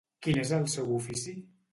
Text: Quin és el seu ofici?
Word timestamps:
Quin 0.27 0.37
és 0.43 0.53
el 0.57 0.63
seu 0.75 0.89
ofici? 0.95 1.35